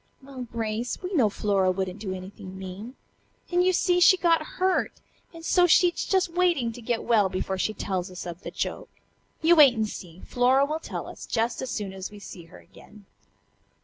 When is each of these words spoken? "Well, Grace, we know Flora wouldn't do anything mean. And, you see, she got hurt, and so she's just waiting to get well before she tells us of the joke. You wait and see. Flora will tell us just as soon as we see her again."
"Well, 0.23 0.47
Grace, 0.51 0.97
we 1.03 1.13
know 1.13 1.29
Flora 1.29 1.69
wouldn't 1.69 1.99
do 1.99 2.11
anything 2.11 2.57
mean. 2.57 2.95
And, 3.51 3.63
you 3.63 3.71
see, 3.71 3.99
she 3.99 4.17
got 4.17 4.41
hurt, 4.57 4.93
and 5.31 5.45
so 5.45 5.67
she's 5.67 6.05
just 6.07 6.29
waiting 6.29 6.71
to 6.71 6.81
get 6.81 7.03
well 7.03 7.29
before 7.29 7.59
she 7.59 7.75
tells 7.75 8.09
us 8.09 8.25
of 8.25 8.41
the 8.41 8.49
joke. 8.49 8.89
You 9.43 9.55
wait 9.55 9.75
and 9.75 9.87
see. 9.87 10.21
Flora 10.25 10.65
will 10.65 10.79
tell 10.79 11.05
us 11.05 11.27
just 11.27 11.61
as 11.61 11.69
soon 11.69 11.93
as 11.93 12.09
we 12.09 12.17
see 12.17 12.45
her 12.45 12.57
again." 12.57 13.05